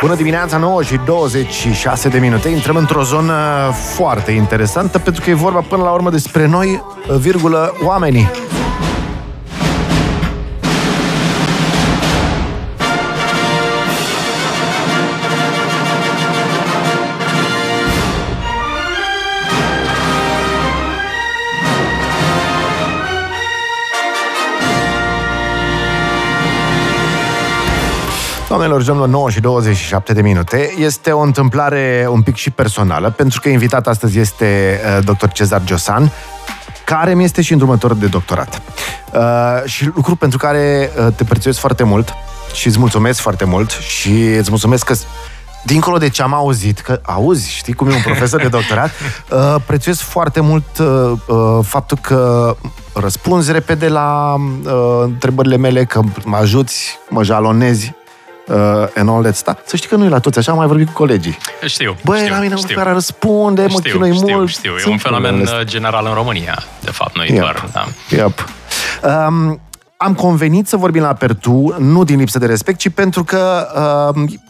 [0.00, 2.48] Bună dimineața, 9 și 26 de minute.
[2.48, 6.82] Intrăm într-o zonă foarte interesantă pentru că e vorba până la urmă despre noi,
[7.18, 8.30] virgulă, oamenii.
[28.58, 30.74] Doamnelor, domnilor, 9 și 27 de minute.
[30.78, 35.26] Este o întâmplare un pic și personală, pentru că invitat astăzi este uh, dr.
[35.26, 36.12] Cezar Giosan,
[36.84, 38.62] care mi este și îndrumător de doctorat.
[39.12, 39.20] Uh,
[39.64, 42.14] și lucru pentru care uh, te prețuiesc foarte mult
[42.52, 44.94] și îți mulțumesc foarte mult și îți mulțumesc că
[45.64, 48.90] dincolo de ce am auzit, că auzi, știi cum e un profesor de doctorat,
[49.30, 52.56] uh, prețuiesc foarte mult uh, uh, faptul că
[52.94, 54.72] răspunzi repede la uh,
[55.02, 57.96] întrebările mele, că mă ajuți, mă jalonezi
[58.48, 58.56] uh,
[58.94, 59.58] and all that stuff.
[59.64, 61.38] Să știi că nu e la toți așa, am mai vorbit cu colegii.
[61.66, 62.76] Știu, Băi, știu, la mine știu.
[62.76, 64.48] care răspunde, mă știu, chinui știu, mult.
[64.48, 67.40] Știu, e Sunt un fenomen problemele uh, general în România, de fapt, nu e Yep.
[67.40, 67.68] doar...
[67.72, 67.84] Da.
[68.16, 68.44] Yep.
[69.02, 69.60] Um,
[69.96, 73.68] am convenit să vorbim la Pertu, nu din lipsă de respect, ci pentru că
[74.14, 74.40] um,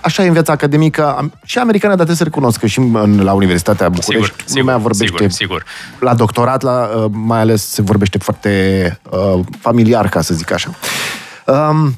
[0.00, 3.20] așa e în viața academică am, și americană, dar trebuie să recunosc că și în,
[3.22, 5.64] la Universitatea București Sigur, sigur, lumea vorbește sigur, sigur.
[5.98, 10.70] la doctorat, la, uh, mai ales se vorbește foarte uh, familiar, ca să zic așa.
[11.46, 11.94] Um,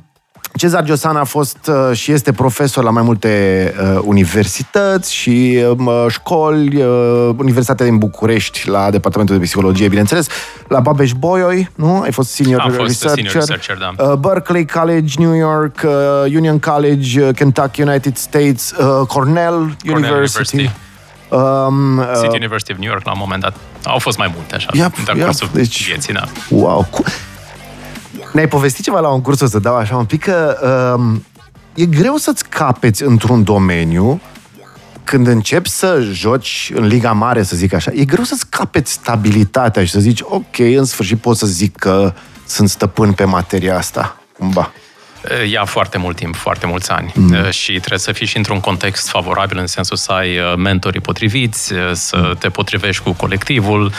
[0.57, 6.07] Cezar Giosan a fost uh, și este profesor la mai multe uh, universități și uh,
[6.09, 10.27] școli, uh, Universitatea din București, la Departamentul de Psihologie, bineînțeles,
[10.69, 12.01] la Babeș-Bolyai, nu?
[12.01, 13.25] Ai fost senior Am fost researcher.
[13.31, 14.05] senior researcher, da.
[14.11, 15.91] Uh, Berkeley College, New York, uh,
[16.25, 20.57] Union College, uh, Kentucky, United States, uh, Cornell, University.
[20.57, 20.71] University.
[21.29, 23.55] Um, uh, City University of New York, la un moment dat.
[23.85, 26.25] Au fost mai multe, așa, Yep, de yep, cursul deci- vieții, da.
[26.49, 26.89] Wow!
[28.19, 28.29] Cu...
[28.33, 30.59] Ne-ai povestit ceva la un curs, o să dau așa un pic, că
[30.99, 31.25] um,
[31.75, 34.21] e greu să-ți capeți într-un domeniu
[35.05, 39.85] când începi să joci în Liga Mare, să zic așa, e greu să-ți capeți stabilitatea
[39.85, 42.13] și să zici, ok, în sfârșit pot să zic că
[42.47, 44.73] sunt stăpân pe materia asta, cumva.
[45.51, 47.51] Ia foarte mult timp, foarte mulți ani mm.
[47.51, 51.73] și trebuie să fii și într-un context favorabil în sensul să ai uh, mentorii potriviți,
[51.73, 53.93] uh, să te potrivești cu colectivul.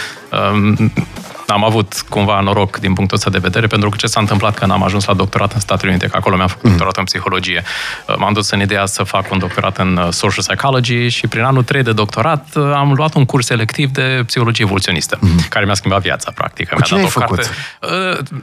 [1.49, 4.57] Um, Am avut cumva noroc din punctul ăsta de vedere, pentru că ce s-a întâmplat
[4.57, 7.63] când am ajuns la doctorat în Statele Unite, că acolo mi-am făcut doctorat în psihologie.
[8.07, 11.43] Uh, M-am dus în ideea să fac un doctorat în uh, social psychology și prin
[11.43, 15.19] anul 3 de doctorat uh, am luat un curs selectiv de psihologie evoluționistă,
[15.49, 16.69] care mi-a schimbat viața, practic.
[16.71, 17.37] Mi-a cine dat ai o făcut?
[17.37, 17.51] carte.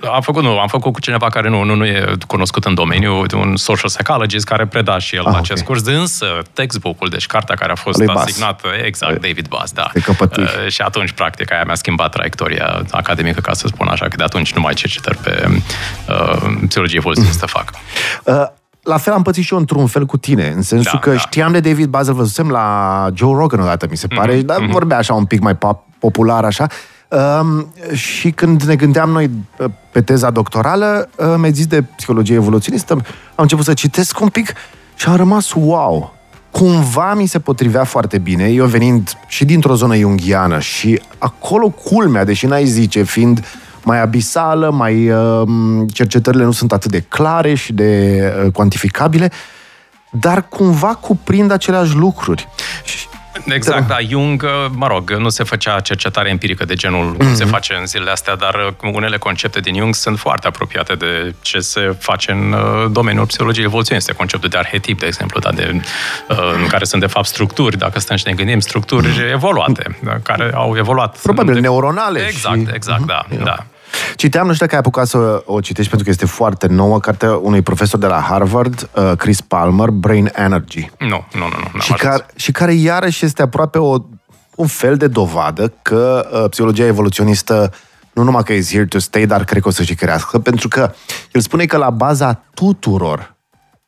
[0.00, 2.74] Uh, Am făcut, nu, am făcut cu cineva care nu, nu, nu e cunoscut în
[2.74, 5.66] domeniu, un social psychologist care preda și el Ah, ah, acest ok.
[5.66, 8.24] curs, însă textbook-ul, deci cartea care a fost Lui Bass.
[8.24, 9.90] asignată, exact, David Bass, da.
[9.92, 10.42] Te căpătui.
[10.42, 14.22] Uh, și atunci, practic, aia mi-a schimbat traiectoria academică, ca să spun așa, că de
[14.24, 15.48] atunci nu mai cercetări pe
[16.08, 17.70] uh, psihologie evoluționistă fac.
[18.24, 18.42] Uh,
[18.82, 21.18] la fel am pățit și eu într-un fel cu tine, în sensul Da, că da.
[21.18, 24.96] știam de David Basil, văzusem la Joe Rogan odată, mi se pare, Mhm, dar vorbea
[24.96, 26.66] așa un pic mai pa- popular, așa.
[27.40, 32.34] Um, și când ne gândeam noi uh, pe teza doctorală, uh, mi-ai zis de psihologie
[32.34, 33.02] evoluționistă, am
[33.36, 34.52] început să citesc un pic
[34.94, 36.14] și am rămas wow.
[36.54, 42.24] Cumva mi se potrivea foarte bine, eu venind și dintr-o zonă junghiană și acolo culmea,
[42.24, 43.44] deși n-ai zice, fiind
[43.82, 45.48] mai abisală, mai uh,
[45.92, 49.30] cercetările nu sunt atât de clare și de uh, cuantificabile,
[50.10, 52.48] dar cumva cuprind aceleași lucruri.
[53.34, 57.34] Și- Exact, da, Jung, uh, mă rog, nu se făcea cercetare empirică de genul cum
[57.34, 61.34] se face în zilele astea, dar uh, unele concepte din Jung sunt foarte apropiate de
[61.40, 65.80] ce se face în uh, domeniul psihologiei evoluționiste, conceptul de arhetip, de exemplu, da, de,
[66.28, 70.16] uh, în care sunt de fapt structuri, dacă stăm și ne gândim, structuri evoluate, da,
[70.22, 71.18] care au evoluat.
[71.22, 71.60] Probabil de...
[71.60, 73.56] neuronale Exact, și- exact, da, da.
[74.16, 77.36] Citeam, nu știu dacă ai apucat să o citești pentru că este foarte nouă, cartea
[77.36, 80.90] unui profesor de la Harvard, uh, Chris Palmer, Brain Energy.
[80.98, 81.68] Nu, nu, nu, nu.
[81.72, 82.00] n-am și, ajuns.
[82.00, 83.96] care, și care iarăși este aproape o,
[84.54, 87.72] un fel de dovadă că uh, psihologia evoluționistă
[88.12, 90.68] nu numai că e here to stay, dar cred că o să și crească, pentru
[90.68, 90.92] că
[91.32, 93.34] el spune că la baza tuturor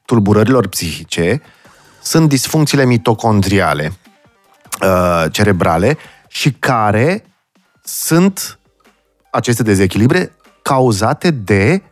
[0.07, 1.43] tulburărilor psihice
[2.03, 3.93] sunt disfuncțiile mitocondriale
[4.83, 5.97] uh, cerebrale
[6.29, 7.25] și care
[7.85, 8.59] sunt
[9.37, 11.83] aceste dezechilibre cauzate de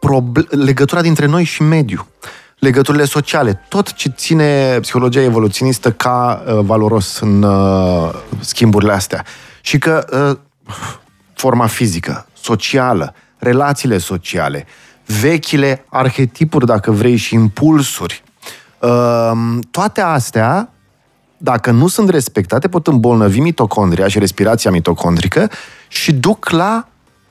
[0.00, 2.06] proble- legătura dintre noi și mediu.
[2.58, 9.24] Legăturile sociale, tot ce ține psihologia evoluționistă ca uh, valoros în uh, schimburile astea.
[9.60, 10.38] Și că uh,
[11.34, 14.66] forma fizică, socială, relațiile sociale,
[15.20, 18.22] vechile arhetipuri, dacă vrei, și impulsuri,
[18.78, 19.32] uh,
[19.70, 20.72] toate astea
[21.38, 25.50] dacă nu sunt respectate, pot îmbolnăvi mitocondria și respirația mitocondrică
[25.88, 26.88] și duc la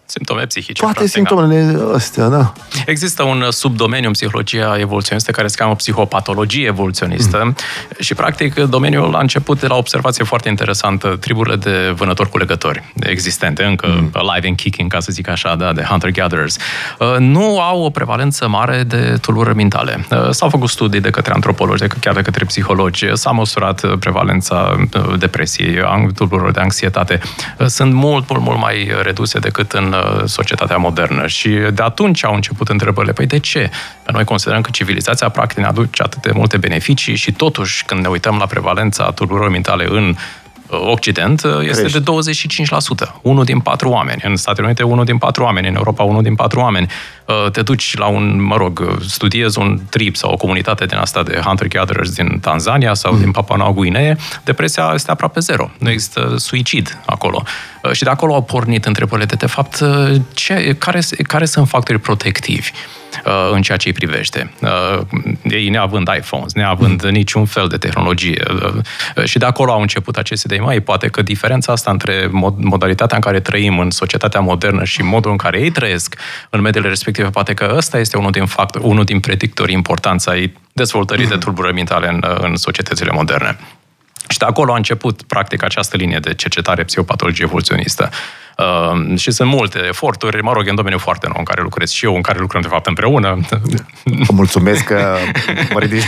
[0.09, 0.81] simptome psihice.
[0.81, 2.54] Toate practic, simptomele astea, da.
[2.86, 7.56] Există un subdomeniu în psihologia evoluționistă care se cheamă psihopatologie evoluționistă mm.
[8.00, 11.18] și, practic, domeniul a început de la o observație foarte interesantă.
[11.19, 14.09] Triburile de vânători cu legători existente, încă mm.
[14.13, 16.57] alive and kicking, ca să zic așa, da, de hunter-gatherers,
[17.00, 20.06] uh, nu au o prevalență mare de tulburări mentale.
[20.12, 24.88] Uh, s-au făcut studii de către antropologi, de, chiar de către psihologi, s-a măsurat prevalența
[25.18, 25.80] depresiei,
[26.15, 27.19] tulburări de anxietate.
[27.65, 29.95] Sunt mult, mult, mult mai reduse decât în
[30.25, 31.27] societatea modernă.
[31.27, 33.69] Și de atunci au început întrebările, păi de ce?
[34.05, 38.01] Că noi considerăm că civilizația practic ne aduce atât de multe beneficii și totuși când
[38.01, 40.15] ne uităm la prevalența tulburărilor mentale în uh,
[40.69, 42.00] Occident uh, este Crești.
[42.00, 42.12] de
[43.08, 43.12] 25%.
[43.22, 44.22] Unul din patru oameni.
[44.24, 45.68] În Statele Unite, unul din patru oameni.
[45.68, 46.92] În Europa, unul din patru oameni.
[47.25, 51.24] Uh, te duci la un, mă rog, studiezi un trip sau o comunitate din asta
[51.24, 53.19] de hunter-gatherers din Tanzania sau mm.
[53.19, 55.69] din Papua Noua Guinee, depresia este aproape zero.
[55.80, 57.44] Nu există suicid acolo.
[57.84, 61.68] Uh, și de acolo au pornit întrebările de, de fapt, uh, ce, care, care sunt
[61.68, 62.72] factorii protectivi
[63.52, 64.52] în ceea ce îi privește.
[65.44, 67.10] Ei neavând iPhones, neavând mm.
[67.10, 68.44] niciun fel de tehnologie.
[69.24, 70.66] Și de acolo au început aceste idei.
[70.66, 75.31] Mai poate că diferența asta între modalitatea în care trăim în societatea modernă și modul
[75.31, 76.16] în care ei trăiesc
[76.50, 77.30] în mediile respective respective.
[77.30, 81.30] Poate că ăsta este unul din factori, unul din predictorii importanța ai dezvoltării mm.
[81.30, 83.60] de tulburări mentale în, în societățile moderne.
[84.30, 88.10] Și de acolo a început, practic, această linie de cercetare psihopatologie evoluționistă.
[88.57, 92.06] Uh, și sunt multe eforturi, mă rog, în domeniul foarte nou în care lucrez și
[92.06, 93.39] eu, în care lucrăm, de fapt, împreună.
[94.04, 95.15] Vă mulțumesc că
[95.74, 96.01] mă ridic.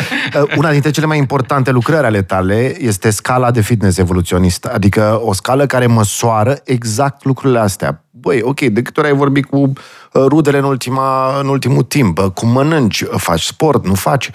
[0.58, 5.32] Una dintre cele mai importante lucrări ale tale este scala de fitness evoluționist, adică o
[5.32, 8.04] scală care măsoară exact lucrurile astea.
[8.10, 9.72] Băi, ok, de câte ori ai vorbit cu uh,
[10.12, 14.30] rudele în, ultima, în ultimul timp, cum mănânci, faci sport, nu faci,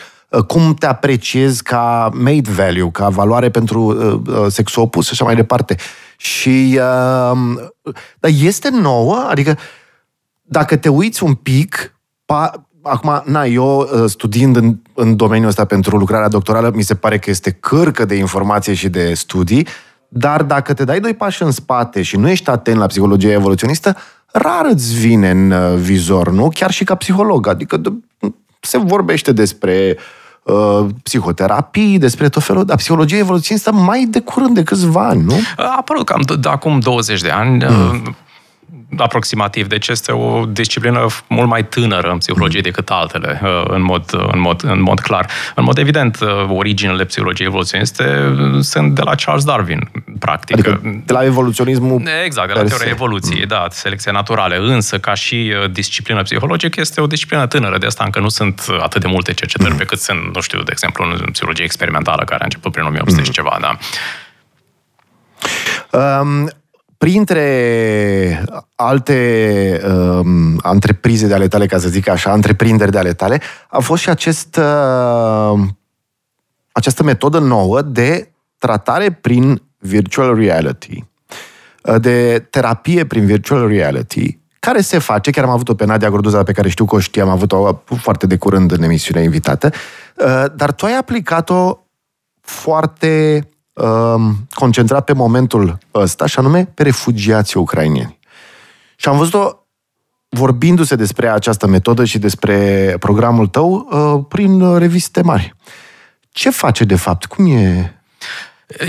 [0.48, 5.24] cum te apreciezi ca mate value, ca valoare pentru uh, uh sexul opus și așa
[5.24, 5.76] mai departe.
[6.22, 7.38] Și uh,
[8.20, 9.58] dar este nouă, adică
[10.42, 15.66] dacă te uiți un pic, pa, acum, na, eu uh, studiind în, în domeniul ăsta
[15.66, 19.68] pentru lucrarea doctorală, mi se pare că este cârcă de informație și de studii,
[20.08, 23.96] dar dacă te dai doi pași în spate și nu ești atent la psihologia evoluționistă,
[24.26, 26.50] rar îți vine în uh, vizor, nu?
[26.54, 27.48] Chiar și ca psiholog.
[27.48, 27.82] Adică
[28.60, 30.04] se vorbește despre uh,
[31.04, 35.40] psihoterapii, despre tot felul, dar psihologia evoluționistă mai de curând de câțiva ani, nu?
[35.58, 37.66] A apărut cam de, de acum 20 de ani.
[37.70, 38.02] Mm.
[38.06, 38.14] Uh,
[38.98, 39.68] aproximativ.
[39.68, 44.28] Deci este o disciplină mult mai tânără în psihologie decât altele, uh, în mod, uh,
[44.32, 45.30] în mod, în mod clar.
[45.56, 49.90] În mod evident, uh, originele psihologiei evoluționiste sunt de la Charles Darwin,
[50.20, 50.58] practic.
[50.58, 53.48] Adică de la evoluționismul Exact, de la teoria evoluției, mm.
[53.48, 54.56] da, selecția naturală.
[54.56, 57.78] Însă, ca și disciplină psihologică, este o disciplină tânără.
[57.78, 59.78] De asta încă nu sunt atât de multe cercetări mm.
[59.78, 63.20] pe cât sunt, nu știu, de exemplu, în psihologie experimentală, care a început prin 1800
[63.20, 63.26] mm.
[63.26, 63.78] și ceva, da.
[65.92, 66.50] Um,
[67.00, 68.44] printre
[68.76, 73.80] alte um, antreprize de ale tale, ca să zic așa, întreprinderi de ale tale, a
[73.80, 75.60] fost și acest, uh,
[76.72, 81.06] această metodă nouă de tratare prin virtual reality,
[81.84, 86.44] uh, de terapie prin virtual reality, care se face, chiar am avut-o pe Nadia Gorduza,
[86.44, 89.72] pe care știu că o știam, am avut-o foarte de curând în emisiunea invitată,
[90.16, 91.86] uh, dar tu ai aplicat-o
[92.42, 93.59] foarte Um,
[94.50, 98.20] concentrat pe momentul ăsta, și anume pe refugiații ucrainieni.
[98.96, 99.60] Și am văzut-o
[100.30, 105.56] vorbindu-se despre această metodă și despre programul tău uh, prin reviste mari.
[106.32, 107.26] Ce face de fapt?
[107.26, 107.94] Cum e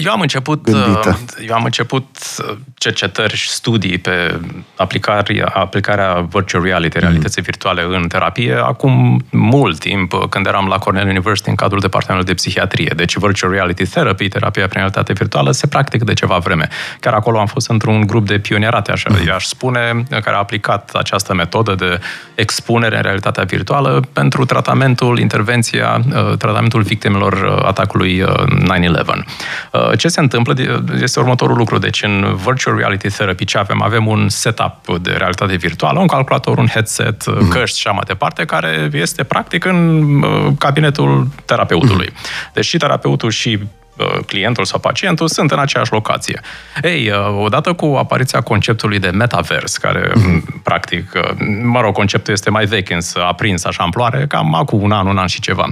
[0.05, 1.19] eu am început, gândită.
[1.39, 2.07] Uh, eu am început
[2.39, 4.41] uh, cercetări și studii pe
[4.77, 7.03] aplicarea, aplicarea virtual reality, mm.
[7.03, 11.81] realității virtuale în terapie, acum mult timp, uh, când eram la Cornell University în cadrul
[11.81, 12.93] departamentului de psihiatrie.
[12.97, 16.69] Deci virtual reality therapy, terapia prin realitate virtuală, se practică de ceva vreme.
[17.01, 19.33] Chiar acolo am fost într-un grup de pionierate, așa, mm.
[19.35, 22.01] aș spune, care a aplicat această metodă de
[22.35, 26.01] expunere în realitatea virtuală pentru tratamentul, intervenția,
[26.39, 29.70] tratamentul victimelor atacului 9-11.
[29.71, 30.55] Uh, ce se întâmplă
[31.03, 31.79] este următorul lucru.
[31.79, 33.83] Deci în virtual reality therapy ce avem?
[33.83, 37.49] Avem un setup de realitate virtuală, un calculator, un headset, mm.
[37.49, 42.13] căști și așa mai departe, care este practic în uh, cabinetul terapeutului.
[42.53, 43.80] Deci și terapeutul și Uh,
[44.27, 46.41] clientul sau pacientul sunt în aceeași locație.
[46.83, 50.63] Ei, uh, odată cu apariția conceptului de metavers, care mm-hmm.
[50.63, 51.31] practic, uh,
[51.63, 55.07] mă rog, conceptul este mai vechi, însă a prins așa amploare, cam acum un an,
[55.07, 55.67] un an și ceva.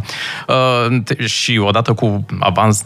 [1.25, 2.83] Și odată cu avans,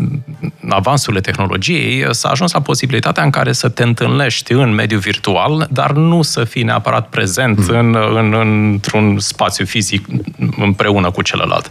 [0.68, 5.92] avansurile tehnologiei, s-a ajuns la posibilitatea în care să te întâlnești în mediul virtual, dar
[5.92, 7.78] nu să fii neapărat prezent mm-hmm.
[7.78, 10.06] în, în, într-un spațiu fizic
[10.56, 11.68] împreună cu celălalt.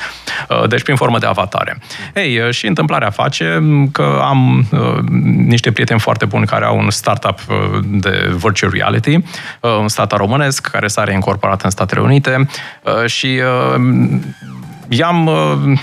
[0.68, 1.82] Deci prin formă de avatare.
[2.16, 3.60] Ei, și întâmplarea face
[3.92, 4.68] că am
[5.46, 7.40] niște prieteni foarte buni care au un startup
[7.84, 9.24] de virtual reality,
[9.80, 12.48] un startup românesc care s-a reincorporat în Statele Unite
[13.06, 13.42] și
[14.98, 15.78] i-am uh,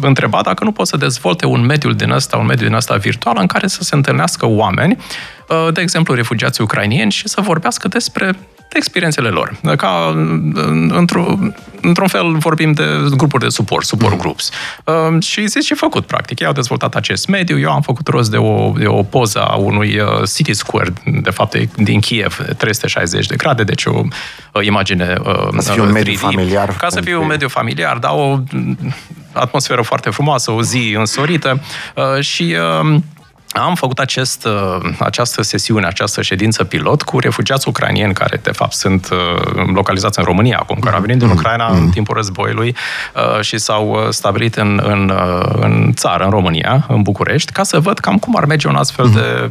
[0.00, 3.36] întrebat dacă nu pot să dezvolte un mediu din ăsta, un mediu din ăsta virtual
[3.40, 4.96] în care să se întâlnească oameni,
[5.48, 8.38] uh, de exemplu refugiații ucrainieni, și să vorbească despre
[8.72, 9.56] experiențele lor.
[9.76, 10.14] Ca,
[10.88, 14.18] într-un, într-un fel vorbim de grupuri de suport, support mm.
[14.18, 14.50] groups.
[14.84, 16.40] Uh, și zici ce făcut, practic.
[16.40, 19.54] Ei au dezvoltat acest mediu, eu am făcut rost de o, de o poză a
[19.54, 24.02] unui uh, City Square, de fapt din Kiev, 360 de grade, deci o
[24.52, 26.76] uh, imagine uh, Ca să fie un mediu 3D, familiar.
[26.76, 28.42] Ca să fie un mediu familiar, dar o
[29.32, 31.60] atmosferă foarte frumoasă, o zi însorită
[31.94, 32.96] uh, și uh,
[33.52, 38.72] am făcut acest, uh, această sesiune, această ședință pilot cu refugiați ucrainieni care, de fapt,
[38.72, 42.76] sunt uh, localizați în România acum, care au venit din Ucraina în timpul războiului
[43.14, 45.12] uh, și s-au stabilit în, în,
[45.60, 49.10] în țară, în România, în București, ca să văd cam cum ar merge un astfel
[49.10, 49.50] de,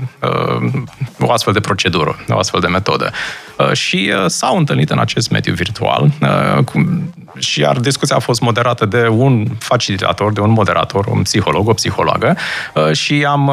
[1.20, 3.12] o astfel de procedură, o astfel de metodă.
[3.74, 6.12] Și s-au întâlnit în acest mediu virtual
[7.38, 11.74] și iar discuția a fost moderată de un facilitator, de un moderator, un psiholog, o
[11.74, 12.38] psihologă
[12.92, 13.52] și am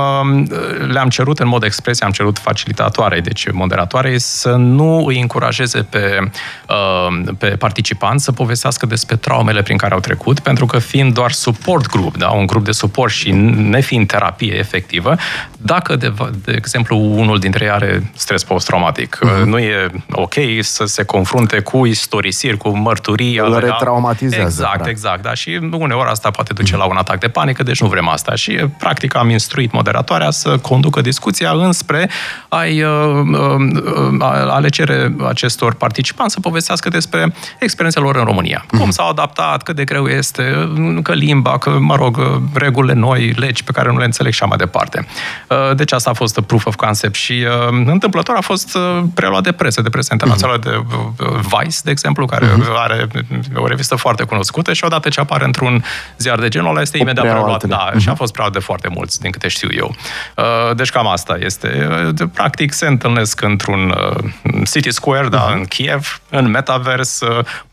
[0.88, 6.30] le-am cerut în mod expres, am cerut facilitatoarei, deci moderatoarei, să nu îi încurajeze pe,
[6.68, 11.30] uh, pe participanți să povestească despre traumele prin care au trecut, pentru că fiind doar
[11.30, 15.16] suport group, da, un grup de suport și nefiind terapie efectivă,
[15.58, 16.12] dacă, de,
[16.44, 19.44] de exemplu, unul dintre ei are stres post-traumatic, uh-huh.
[19.44, 23.36] nu e ok să se confrunte cu istorisiri, cu mărturii.
[23.36, 24.44] Îl retraumatizează.
[24.44, 24.90] Exact, practic.
[24.90, 25.34] exact, da.
[25.34, 26.78] Și uneori asta poate duce uh-huh.
[26.78, 28.34] la un atac de panică, deci nu vrem asta.
[28.34, 32.10] Și, practic, am instruit moderatoarea să conducă discuția înspre
[32.48, 32.90] ai, uh,
[33.32, 34.16] uh,
[34.48, 38.64] ale cere acestor participanți să povestească despre experiențele lor în România.
[38.70, 38.78] Mm.
[38.78, 40.72] Cum s-au adaptat, cât de greu este,
[41.02, 44.48] că limba, că, mă rog, regulile noi, legi pe care nu le înțeleg și așa
[44.48, 45.06] mai departe.
[45.48, 47.46] Uh, deci asta a fost proof of concept și
[47.86, 48.78] întâmplător a fost
[49.14, 51.14] preluat de presă, de presă internațională, mm.
[51.16, 52.64] de Vice, de exemplu, care mm.
[52.76, 53.06] are
[53.54, 55.84] o revistă foarte cunoscută și odată ce apare într-un
[56.18, 57.64] ziar de genul ăla este o imediat preluat.
[57.64, 58.00] Da, mm.
[58.00, 59.94] și a fost preluat de foarte mulți, din câte știu eu.
[60.36, 61.88] Uh, deci cam asta este.
[62.20, 65.56] Uh, practic se întâlnesc într-un uh, City Square, da, uh-huh.
[65.56, 67.20] în Kiev, în metavers,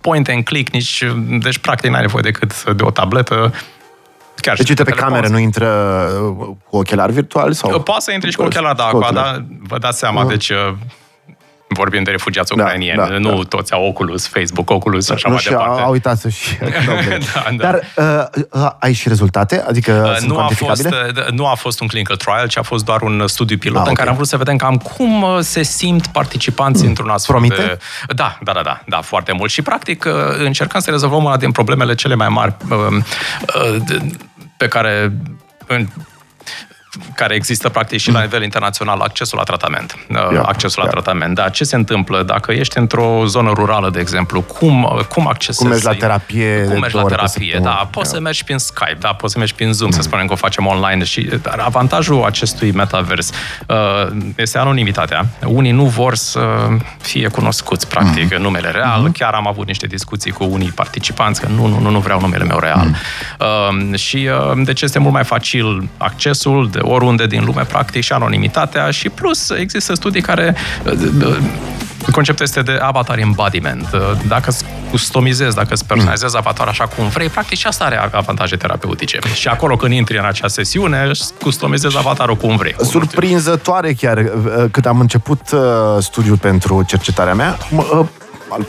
[0.02, 1.04] point and click, nici,
[1.40, 3.54] deci practic n-ai nevoie decât de o tabletă,
[4.42, 5.68] Chiar deci, uite, pe cameră nu intră
[6.70, 7.56] cu ochelari virtuali?
[7.56, 7.82] Sau?
[7.82, 10.30] Poate să intri și cu ochelari, da, cu da, vă dați seama, uh-huh.
[10.30, 10.52] deci
[11.70, 13.44] vorbim de refugiați da, ucrainieni, da, nu da.
[13.48, 15.82] toți au Oculus, Facebook, Oculus și așa nu mai și departe.
[15.82, 16.58] au uitat să-și
[17.34, 17.72] da, da.
[17.72, 19.64] Dar uh, uh, ai și rezultate?
[19.68, 22.86] Adică uh, nu, a fost, uh, nu a fost un clinical trial, ci a fost
[22.86, 23.96] doar un studiu pilot ah, în okay.
[23.96, 26.90] care am vrut să vedem cam cum uh, se simt participanții mm.
[26.90, 27.62] într-un astfel Promite?
[27.62, 27.80] de...
[28.14, 29.52] Da, da, da, da, da, foarte mult.
[29.52, 32.56] Și practic uh, încercăm să rezolvăm una din problemele cele mai mari
[34.58, 35.12] pe care
[37.16, 39.98] care există practic și la nivel internațional, accesul la tratament.
[40.10, 40.94] Yeah, uh, accesul yeah.
[40.94, 41.36] la tratament.
[41.36, 44.42] Da, ce se întâmplă dacă ești într-o zonă rurală, de exemplu?
[44.42, 45.58] Cum, cum accesezi?
[45.58, 46.64] Cum mergi la terapie?
[46.64, 47.88] Cum mergi la terapie, da.
[47.92, 48.16] Poți yeah.
[48.16, 49.96] să mergi prin Skype, da, poți să mergi prin Zoom, mm.
[49.96, 51.04] să spunem că o facem online.
[51.04, 53.32] Și dar avantajul acestui metavers
[53.68, 53.76] uh,
[54.36, 55.26] este anonimitatea.
[55.46, 56.68] Unii nu vor să
[57.02, 58.42] fie cunoscuți, practic, mm.
[58.42, 59.02] numele real.
[59.02, 59.12] Mm.
[59.12, 62.44] Chiar am avut niște discuții cu unii participanți că nu, nu, nu, nu vreau numele
[62.44, 62.86] meu real.
[62.86, 62.96] Mm.
[63.92, 68.14] Uh, și uh, deci este mult mai facil accesul de oriunde din lume, practic, și
[68.14, 70.56] anonimitatea și plus există studii care
[72.12, 73.90] Conceptul este de avatar embodiment.
[74.28, 78.56] Dacă îți customizezi, dacă îți personalizezi avatarul așa cum vrei, practic și asta are avantaje
[78.56, 79.20] terapeutice.
[79.34, 82.76] Și acolo când intri în acea sesiune, îți customizezi avatarul cum vrei.
[82.82, 84.24] Surprinzătoare chiar.
[84.72, 85.42] Când am început
[86.00, 87.58] studiul pentru cercetarea mea,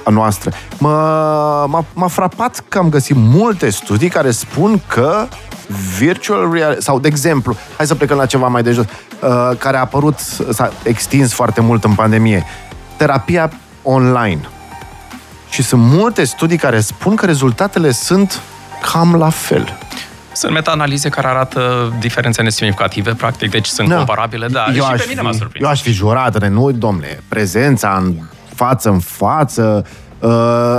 [0.04, 5.28] a noastră, m-a, m-a frapat că am găsit multe studii care spun că
[5.99, 9.76] virtual reality, sau de exemplu, hai să plecăm la ceva mai de jos, uh, care
[9.76, 10.18] a apărut,
[10.50, 12.46] s-a extins foarte mult în pandemie,
[12.96, 13.50] terapia
[13.82, 14.40] online.
[15.50, 18.40] Și sunt multe studii care spun că rezultatele sunt
[18.92, 19.78] cam la fel.
[20.32, 23.96] Sunt meta-analize care arată diferențe nesemnificative, practic, deci sunt da.
[23.96, 24.66] comparabile, da.
[24.75, 25.64] Eu și pe mine fi, m-a surprins.
[25.64, 28.14] Eu aș fi jurat, nu, domnule, prezența în
[28.61, 29.85] față în față,
[30.21, 30.31] Uh,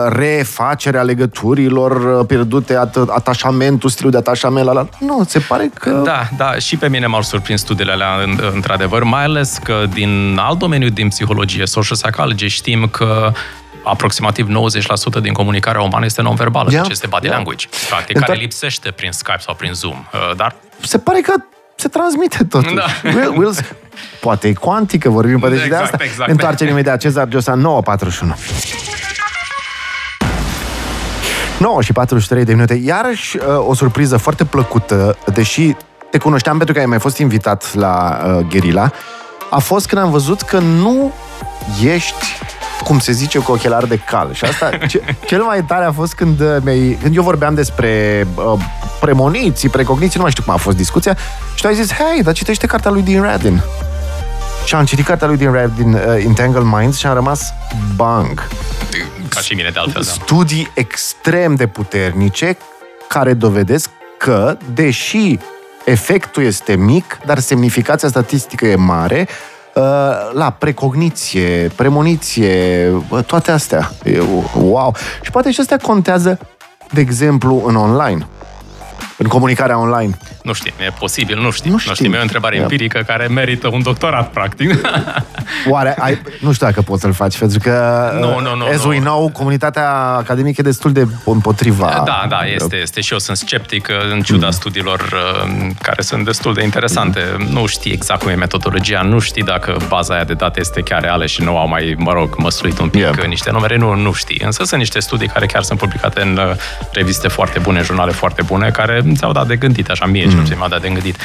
[0.08, 4.88] refacerea legăturilor uh, pierdute, at- atașamentul, stilul de atașament la, la...
[5.00, 5.90] Nu, se pare că...
[5.90, 8.10] Da, da, și pe mine m-au surprins studiile alea,
[8.54, 13.32] într-adevăr, mai ales că din alt domeniu din psihologie, social psychology, știm că
[13.84, 14.48] aproximativ
[15.20, 17.36] 90% din comunicarea umană este non-verbală, yeah, deci este body yeah.
[17.36, 20.06] language, practic, Întar- care lipsește prin Skype sau prin Zoom.
[20.14, 21.34] Uh, dar se pare că
[21.82, 22.76] se transmite totul.
[22.76, 23.10] Da.
[23.10, 23.56] Will, Will,
[24.20, 25.98] poate e cuantică, vorbim pe exact, de asta.
[26.00, 26.30] Exact.
[26.30, 28.36] Întoarcem imediat Cezar Giosa 941.
[31.58, 32.74] 9 și 43 de minute.
[32.74, 35.76] Iarăși uh, o surpriză foarte plăcută, deși
[36.12, 38.92] te cunoșteam pentru că ai mai fost invitat la uh, Gherila,
[39.50, 41.12] a fost când am văzut că nu
[41.84, 42.26] ești
[42.84, 44.34] cum se zice, cu ochelari de cal.
[44.34, 48.28] Și asta, ce, cel mai tare a fost când, uh, mi când eu vorbeam despre
[48.36, 48.60] uh,
[49.02, 51.18] premoniții, precogniții, nu mai știu cum a fost discuția,
[51.56, 53.62] și tu ai zis, hei, dar citește cartea lui Dean Radin.
[54.66, 57.54] Și am citit cartea lui Dean Radin, uh, Entangled Minds, și am rămas
[57.96, 58.48] bang.
[59.30, 60.12] Ca și mine, de altfel, da.
[60.12, 62.58] Studii extrem de puternice
[63.08, 65.38] care dovedesc că, deși
[65.86, 69.28] efectul este mic, dar semnificația statistică e mare,
[69.74, 69.84] uh,
[70.34, 72.86] la precogniție, premoniție,
[73.26, 73.92] toate astea.
[74.56, 74.96] Wow!
[75.22, 76.40] Și poate și astea contează,
[76.92, 78.28] de exemplu, în online
[79.22, 80.18] în comunicarea online?
[80.44, 81.72] Nu știm, e posibil, nu știm.
[81.72, 82.14] Nu știm, nu știm.
[82.14, 82.68] e o întrebare yeah.
[82.72, 84.82] empirică care merită un doctorat, practic.
[85.70, 89.00] Oare, ai, nu știu dacă poți să-l faci, pentru că, nu, nu, nu, as we
[89.00, 92.02] know, comunitatea academică e destul de împotriva.
[92.06, 94.52] Da, da, este, este și eu sunt sceptic în ciuda mm.
[94.52, 97.20] studiilor uh, care sunt destul de interesante.
[97.38, 97.46] Mm.
[97.54, 101.02] Nu știi exact cum e metodologia, nu știi dacă baza aia de date este chiar
[101.02, 103.26] reală și nu au mai, mă rog, măsluit un pic yeah.
[103.28, 104.42] niște numere, nu, nu știi.
[104.46, 106.56] Însă sunt niște studii care chiar sunt publicate în uh,
[106.92, 110.46] reviste foarte bune, în jurnale foarte bune, care ți-au dat de gândit, așa mie mm.
[110.46, 111.16] ce mi-a dat de gândit.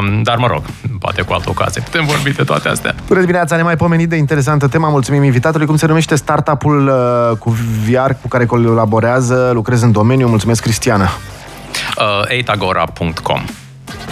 [0.00, 0.62] Um, dar mă rog,
[0.98, 1.82] poate cu altă ocazie.
[1.82, 2.94] Putem vorbi de toate astea.
[3.06, 4.88] Bună dimineața, ne mai pomenit de interesantă tema.
[4.88, 5.66] Mulțumim invitatului.
[5.66, 7.56] Cum se numește startup-ul uh, cu
[7.88, 9.50] VR cu care colaborează?
[9.54, 10.28] Lucrez în domeniu.
[10.28, 11.04] Mulțumesc, Cristiana.
[11.04, 13.44] Uh, eitagora.com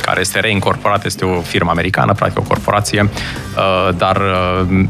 [0.00, 4.84] care este reincorporat, este o firmă americană, practic o corporație, uh, dar uh,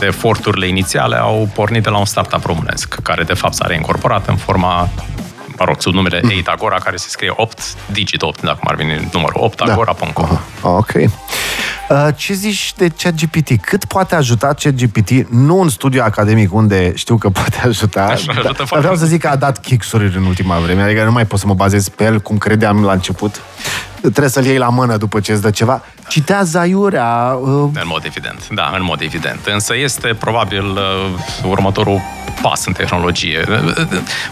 [0.00, 4.36] eforturile inițiale au pornit de la un startup românesc, care de fapt s-a reincorporat în
[4.36, 4.88] forma
[5.58, 6.42] mă rog, sub numele 8 mm.
[6.44, 7.60] Agora, care se scrie 8,
[7.92, 10.28] digit 8, dacă ar veni numărul 8agora.com.
[10.62, 10.68] Da.
[10.68, 10.92] Ok.
[10.94, 13.60] Uh, ce zici de ChatGPT?
[13.60, 15.10] Cât poate ajuta ChatGPT?
[15.30, 19.28] Nu în studiu academic, unde știu că poate ajuta, dar, dar vreau să zic că
[19.28, 22.20] a dat kick-uri în ultima vreme, adică nu mai pot să mă bazez pe el
[22.20, 23.40] cum credeam la început
[24.00, 25.82] trebuie să-l iei la mână după ce îți dă ceva.
[26.08, 27.38] Citează aiurea.
[27.40, 27.48] Uh...
[27.74, 29.40] În mod evident, da, în mod evident.
[29.52, 32.00] Însă este probabil uh, următorul
[32.42, 33.44] pas în tehnologie.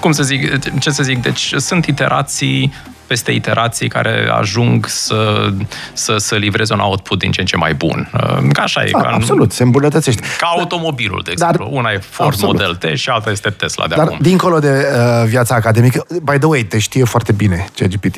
[0.00, 2.72] Cum să zic, ce să zic, deci sunt iterații
[3.06, 5.50] peste iterații care ajung să,
[5.92, 8.10] să, să livreze un output din ce în ce mai bun.
[8.14, 8.90] Uh, ca așa e.
[8.90, 10.22] Da, ca absolut, se îmbunătățește.
[10.38, 11.64] Ca automobilul, de exemplu.
[11.64, 12.54] Dar, Una e Ford absolut.
[12.54, 14.18] Model T și alta este Tesla de Dar, acum.
[14.20, 18.16] dincolo de uh, viața academică, by the way, te știe foarte bine CGPT.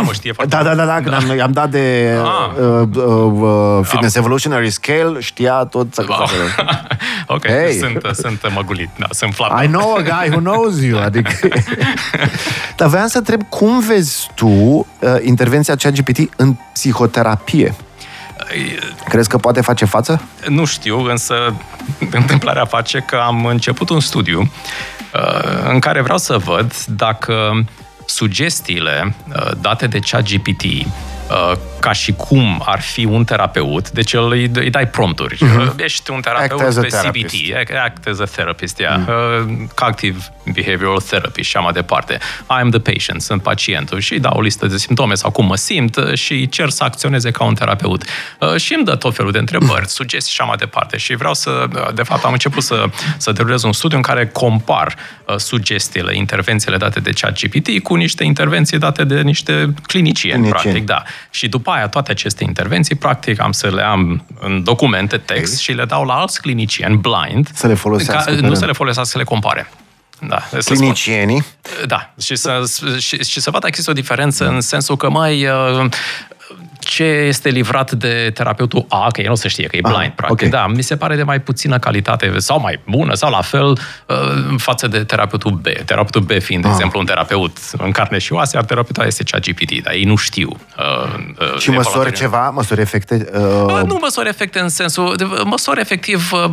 [0.00, 2.50] A, mă știe foarte Da, da, da, da, când am, am dat de ah.
[2.58, 4.22] uh, uh, uh, Fitness am...
[4.22, 6.06] Evolutionary Scale, știa tot.
[6.08, 6.26] Wow.
[7.36, 7.78] ok, hey.
[7.78, 9.62] sunt, sunt măgulit, da, sunt flap.
[9.62, 11.48] I know a guy who knows you, adică...
[12.76, 14.86] Dar vreau să întreb, cum vezi tu uh,
[15.22, 17.74] intervenția ChatGPT în psihoterapie?
[19.08, 20.22] Crezi că poate face față?
[20.48, 21.54] Nu știu, însă
[22.20, 27.64] întâmplarea face că am început un studiu uh, în care vreau să văd dacă
[28.10, 30.86] sugestiile uh, date de ChatGPT uh,
[31.80, 35.36] ca și cum ar fi un terapeut, deci îi, îi dai prompturi.
[35.36, 35.76] Uh-huh.
[35.76, 37.32] Ești un terapeut pe CBT,
[37.84, 39.00] act as a therapist, yeah.
[39.08, 40.18] uh uh, cognitive
[40.52, 42.18] behavioral therapy și așa mai departe.
[42.40, 45.56] I am the patient, sunt pacientul și dau o listă de simptome sau cum mă
[45.56, 48.04] simt uh, și cer să acționeze ca un terapeut.
[48.40, 50.96] Uh, și îmi dă tot felul de întrebări, sugestii și așa mai departe.
[50.96, 52.84] Și vreau să, de fapt, am început să,
[53.16, 58.24] să derulez un studiu în care compar uh, sugestiile, intervențiile date de ChatGPT cu niște
[58.24, 61.02] intervenții date de niște clinicieni, practic, da.
[61.30, 65.52] Și după după aia, toate aceste intervenții, practic, am să le am în documente, text
[65.52, 65.62] okay.
[65.62, 67.50] și le dau la alți clinicieni blind.
[67.54, 68.30] Să le folosească.
[68.30, 69.70] Ca, nu să le folosească, să le compare.
[70.18, 71.44] Da, Clinicienii.
[71.86, 72.62] Da, și să,
[72.98, 74.50] și, și să văd dacă există o diferență da.
[74.50, 75.90] în sensul că mai uh,
[76.90, 80.12] ce este livrat de terapeutul A, că el nu se știe că e blind, ah,
[80.16, 80.46] practic.
[80.46, 80.48] Okay.
[80.48, 83.76] Da, mi se pare de mai puțină calitate sau mai bună sau la fel uh,
[84.56, 85.66] față de terapeutul B.
[85.84, 86.74] Terapeutul B fiind, de ah.
[86.74, 90.16] exemplu, un terapeut în carne și oase, iar terapeutul A este ChatGPT, dar ei nu
[90.16, 90.48] știu.
[90.78, 92.50] Uh, uh, și măsori ceva?
[92.50, 93.28] Măsori efecte?
[93.34, 93.80] Uh...
[93.84, 96.50] Nu măsori efecte în sensul, măsori efectiv uh,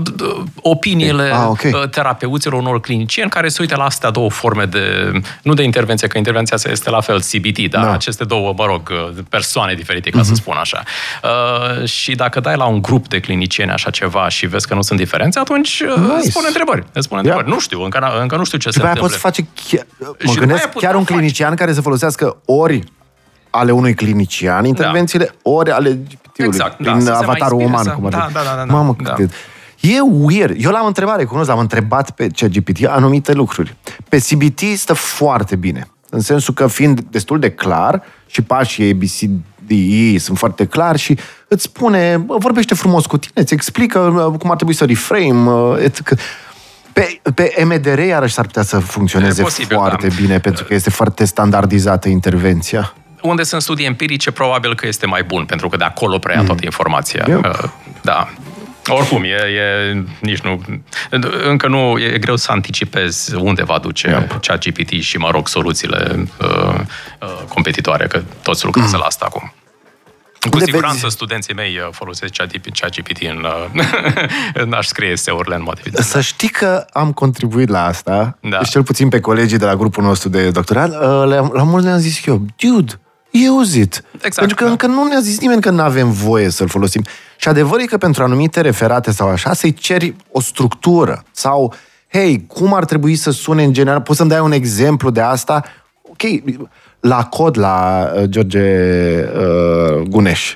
[0.62, 1.72] opiniile ah, okay.
[1.72, 6.08] Uh, terapeuților unor clinicieni care se uită la astea două forme de, nu de intervenție,
[6.08, 7.92] că intervenția asta este la fel CBT, dar da.
[7.92, 10.42] aceste două, mă rog, uh, persoane diferite, ca să mhm.
[10.42, 10.84] spun așa.
[11.24, 14.82] Uh, și dacă dai la un grup de clinicieni așa ceva și vezi că nu
[14.82, 16.30] sunt diferențe, atunci uh, nice.
[16.30, 16.84] spune întrebări.
[16.94, 17.46] spune întrebări.
[17.46, 17.56] Yeah.
[17.56, 19.08] Nu știu, încă, încă nu știu ce și se întâmplă.
[19.08, 19.86] poți face, chiar,
[20.24, 21.62] mă și gândesc, chiar un clinician face.
[21.62, 22.84] care să folosească ori
[23.50, 25.50] ale unui clinician intervențiile, da.
[25.50, 27.84] ori ale GPT-ului, exact, prin da, avatarul uman.
[27.84, 27.90] Să...
[27.90, 29.14] Cum da, da, da, da, Mamă, da.
[29.14, 29.32] Cât
[29.80, 30.64] E weird.
[30.64, 33.76] Eu l-am întrebat, recunosc, am întrebat pe ChatGPT anumite lucruri.
[34.10, 35.88] Pe CBT stă foarte bine.
[36.10, 39.32] În sensul că fiind destul de clar și pașii ABC
[39.74, 44.50] ei sunt foarte clari și îți spune, vorbește frumos cu tine, îți explică uh, cum
[44.50, 46.14] ar trebui să reframe, uh, etc.
[46.94, 50.16] Pe, pe MDR iarăși s-ar putea să funcționeze posibil, foarte da.
[50.22, 52.94] bine, pentru că este foarte standardizată intervenția.
[53.22, 56.54] Unde sunt studii empirice, probabil că este mai bun, pentru că de acolo preia toată
[56.54, 56.64] mm.
[56.64, 57.26] informația.
[57.30, 57.40] Eu.
[57.40, 57.70] Uh,
[58.02, 58.28] da.
[58.88, 60.62] Oricum, e, e nici nu...
[61.44, 61.98] Încă nu...
[62.00, 64.40] E greu să anticipezi unde va duce yep.
[64.40, 66.80] cea GPT și, mă rog, soluțiile uh,
[67.22, 69.00] uh, competitoare, că toți lucrează mm.
[69.00, 69.47] la asta acum.
[70.50, 71.14] Cu siguranță vezi?
[71.14, 72.34] studenții mei uh, folosesc
[72.74, 73.84] ChatGPT în, uh,
[74.64, 76.06] în a scrie eseurile în mod evident.
[76.06, 78.58] Să știi că am contribuit la asta, da.
[78.58, 82.00] deci cel puțin pe colegii de la grupul nostru de doctorat, uh, la mulți le-am
[82.00, 83.00] zis eu, dude,
[83.46, 84.04] use it.
[84.12, 84.70] Exact, pentru că da.
[84.70, 87.04] încă nu ne-a zis nimeni că nu avem voie să-l folosim.
[87.38, 91.74] Și adevărul e că pentru anumite referate sau așa, să-i ceri o structură sau,
[92.12, 94.02] hei, cum ar trebui să sune în general?
[94.02, 95.64] Poți să-mi dai un exemplu de asta?
[96.02, 96.22] Ok,
[97.00, 98.60] la cod, la uh, George
[99.36, 100.56] uh, Guneș,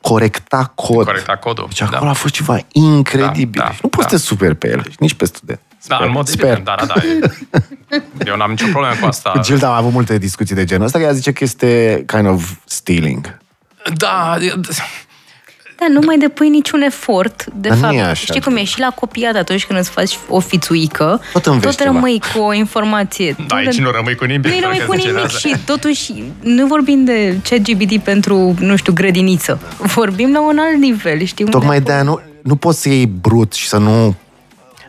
[0.00, 1.04] corecta cod.
[1.04, 1.66] Corecta codul.
[1.68, 2.10] Deci acolo da.
[2.10, 3.60] a fost ceva incredibil.
[3.60, 4.16] Da, da, nu poți da.
[4.16, 5.60] să te super pe el, nici pe student.
[5.86, 6.44] Da, în mod Sper.
[6.44, 7.00] evident, da, da, da.
[8.30, 9.32] Eu n-am nicio problemă cu asta.
[9.40, 12.52] Gilda, am avut multe discuții de genul ăsta, că ea zice că este kind of
[12.64, 13.38] stealing.
[13.94, 14.36] Da,
[15.86, 17.46] da, nu mai depui niciun efort.
[17.54, 20.40] De Dar fapt, așa, știi cum e și la copiat atunci când îți faci o
[20.40, 23.36] fițuică, tot, tot rămâi cu o informație.
[23.46, 24.46] Da, aici nu rămâi cu nimic.
[24.46, 29.60] Nu rămâi cu nimic și totuși nu vorbim de ChatGPT pentru, nu știu, grădiniță.
[29.78, 31.44] Vorbim la un alt nivel, știi?
[31.44, 34.14] Tocmai de nu, nu poți să iei brut și să nu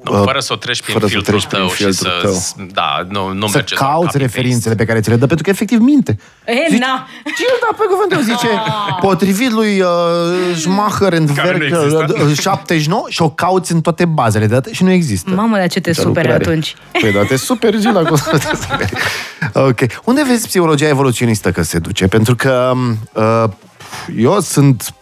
[0.04, 2.20] nu, uh, fără să o treci prin fără filtrul să tău și să...
[2.22, 2.44] Tău.
[2.72, 5.80] Da, nu, nu să merge cauți referințele pe care ți le dă, pentru că efectiv
[5.80, 6.18] minte.
[6.46, 7.08] E, Zici, na!
[7.24, 8.98] Ce da, pe cuvântul zice, ah.
[9.00, 9.88] potrivit lui uh,
[10.56, 11.62] Schumacher în Werk
[12.28, 15.30] uh, 79 și o cauți în toate bazele de date și nu există.
[15.30, 16.76] Mamă, dar ce te superi atunci?
[17.02, 18.16] Păi da, te superi, Gila, cu
[19.70, 19.80] Ok.
[20.04, 22.08] Unde vezi psihologia evoluționistă că se duce?
[22.08, 22.74] Pentru că
[23.14, 23.44] uh,
[24.18, 24.94] eu sunt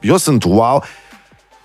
[0.00, 0.84] eu sunt wow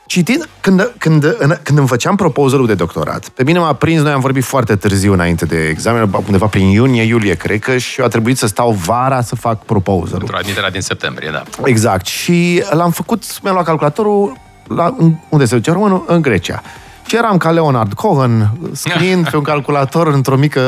[0.08, 4.12] Citind, când, când, în, când îmi făceam proposal de doctorat, pe mine m-a prins, noi
[4.12, 8.08] am vorbit foarte târziu înainte de examen, undeva prin iunie, iulie, cred că, și a
[8.08, 11.44] trebuit să stau vara să fac proposal Pentru admiterea din septembrie, da.
[11.64, 12.06] Exact.
[12.06, 14.96] Și l-am făcut, mi-am luat calculatorul, la,
[15.30, 16.04] unde se duce românul?
[16.08, 16.62] În Grecia.
[17.06, 20.62] Și eram ca Leonard Cohen, scriind pe un calculator într-o mică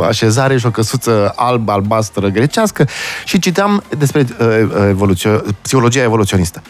[0.00, 2.86] uh, așezare și o căsuță alb-albastră grecească
[3.24, 4.46] și citeam despre uh,
[4.88, 6.62] evoluțio- psihologia evoluționistă.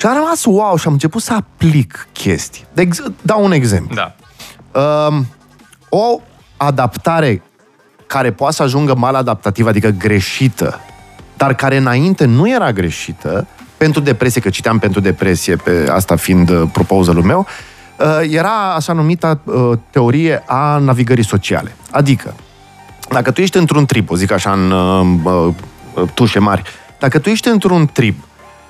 [0.00, 2.64] Și am rămas wow și am început să aplic chestii.
[2.72, 3.94] De ex- dau un exemplu.
[3.94, 4.14] Da.
[4.80, 5.26] Um,
[5.88, 6.20] o
[6.56, 7.42] adaptare
[8.06, 10.80] care poate să ajungă mal adaptativă, adică greșită,
[11.36, 16.50] dar care înainte nu era greșită, pentru depresie, că citeam pentru depresie, pe asta fiind
[16.50, 17.46] uh, proposalul meu,
[17.98, 21.76] uh, era așa numită uh, teorie a navigării sociale.
[21.90, 22.34] Adică,
[23.10, 25.54] dacă tu ești într-un trib, o zic așa în uh,
[26.14, 26.62] tușe mari,
[26.98, 28.14] dacă tu ești într-un trib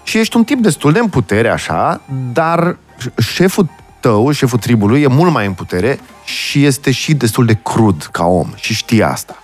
[0.03, 2.01] și ești un tip destul de în putere, așa,
[2.33, 2.77] dar
[3.19, 3.69] șeful
[4.01, 8.25] tău, șeful tribului, e mult mai în putere și este și destul de crud ca
[8.25, 9.37] om și știi asta.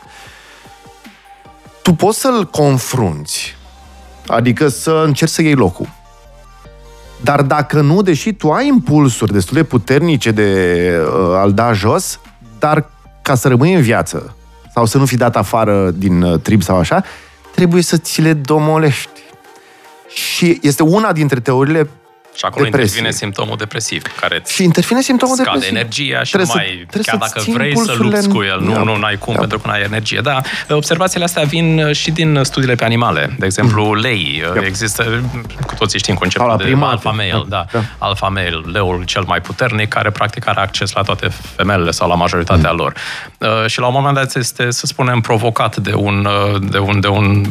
[1.82, 3.56] Tu poți să-l confrunți,
[4.26, 5.88] adică să încerci să iei locul.
[7.20, 12.20] Dar dacă nu, deși tu ai impulsuri destul de puternice de uh, a-l da jos,
[12.58, 12.90] dar
[13.22, 14.36] ca să rămâi în viață
[14.74, 17.04] sau să nu fi dat afară din uh, trib sau așa,
[17.54, 19.20] trebuie să ți le domolești.
[20.16, 21.88] Și este una dintre teoriile
[22.36, 22.86] și acolo depresie.
[22.86, 25.76] intervine simptomul depresiv, care și intervine simptomul scade depresiv.
[25.76, 28.82] energia și trebuie mai, să, chiar dacă vrei să lupți cu el, nu, da.
[28.82, 29.38] nu ai cum da.
[29.38, 30.20] pentru că nu ai energie.
[30.22, 33.36] Da, observațiile astea vin uh, și din studiile pe animale.
[33.38, 33.94] De exemplu, mm.
[33.94, 34.42] lei.
[34.48, 34.66] Uh, da.
[34.66, 35.22] Există,
[35.66, 36.92] cu toții știm conceptul Ala, de primate.
[36.92, 37.44] alfa male, da.
[37.48, 37.66] da.
[37.72, 37.84] da.
[37.98, 42.14] Alfa male, leul cel mai puternic, care practic are acces la toate femelele sau la
[42.14, 42.76] majoritatea mm.
[42.76, 42.94] lor.
[43.38, 46.28] Uh, și la un moment dat este, să spunem, provocat de un,
[46.70, 47.44] de un, de un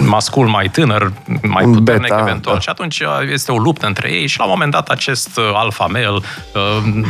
[0.00, 2.54] mascul mai tânăr, mai puternic Beta, eventual.
[2.54, 2.60] Da.
[2.60, 5.84] Și atunci este o luptă între ei și la un moment dat acest uh, alfa
[5.84, 6.20] male uh,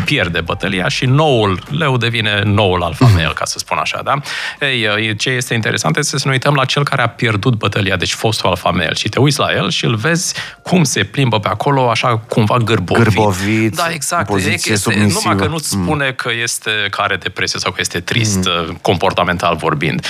[0.05, 3.14] pierde bătălia și noul leu devine noul alfa mhm.
[3.14, 4.14] male, ca să spun așa, da?
[4.61, 7.96] Ei, uh, ce este interesant este să ne uităm la cel care a pierdut bătălia,
[7.96, 11.40] deci fostul alfa male și te uiți la el și îl vezi cum se plimbă
[11.40, 13.05] pe acolo, așa cumva gârbovit.
[13.05, 14.35] Gârbovit, da, exact.
[14.35, 15.20] Este, submisivă.
[15.20, 15.83] numai că nu-ți mm.
[15.83, 18.79] spune că este care depresie sau că este trist, mm.
[18.83, 20.07] comportamental vorbind.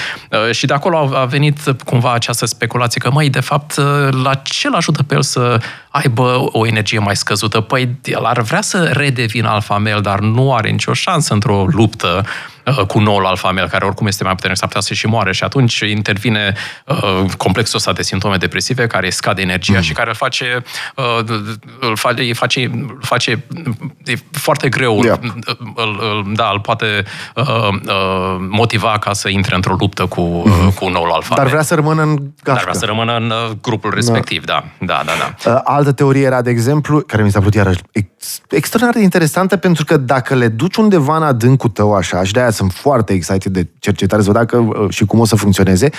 [0.50, 3.76] Și de acolo a venit cumva această speculație că, măi, de fapt,
[4.22, 5.60] la ce l ajută pe el să
[5.98, 7.60] aibă o energie mai scăzută.
[7.60, 12.24] Păi el ar vrea să redevină alfa male, dar nu are nicio șansă într-o luptă
[12.86, 15.78] cu noul alfa-mel, care oricum este mai puternic, s-ar putea să și moare și atunci
[15.78, 16.54] intervine
[17.36, 19.82] complexul ăsta de simptome depresive care scade energia mm.
[19.82, 20.62] și care îl face,
[21.80, 23.44] îl face, îl face, îl face
[24.04, 25.18] e foarte greu, yeah.
[25.74, 27.04] îl, îl, da, îl poate
[28.48, 30.70] motiva ca să intre într-o luptă cu, mm.
[30.70, 32.32] cu noul alfa Dar vrea să rămână în gașcă.
[32.42, 34.64] Dar vrea să rămână în grupul respectiv, da.
[34.78, 35.56] da, da, da, da.
[35.64, 37.80] Altă teorie era, de exemplu, care mi s-a părut iarăși
[38.48, 42.50] extraordinar de interesantă, pentru că dacă le duci undeva în adâncul tău așa, și de-aia
[42.58, 45.90] sunt foarte excited de cercetare, să văd dacă uh, și cum o să funcționeze,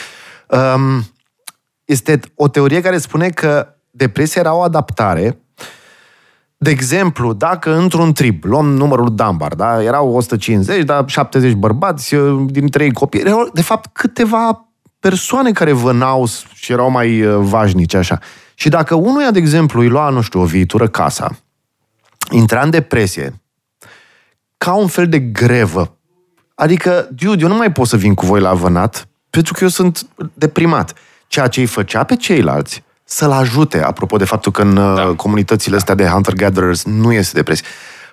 [0.47, 1.03] um,
[1.85, 5.37] este o teorie care spune că depresia era o adaptare
[6.61, 9.83] de exemplu, dacă într-un trib, luăm numărul Dunbar, da?
[9.83, 14.69] erau 150, dar 70 bărbați, uh, din trei copii, erau, de fapt, câteva
[14.99, 18.19] persoane care vânau și erau mai uh, vașnici, așa.
[18.53, 21.37] Și dacă unuia, de exemplu, îi lua, nu știu, o viitură casa,
[22.31, 23.41] intra în depresie,
[24.57, 25.97] ca un fel de grevă.
[26.59, 29.69] Adică, dude, eu nu mai pot să vin cu voi la vânat, pentru că eu
[29.69, 30.93] sunt deprimat.
[31.27, 35.13] Ceea ce îi făcea pe ceilalți să-l ajute, apropo de faptul că în uh, da.
[35.15, 37.65] comunitățile astea de hunter-gatherers nu este depresie.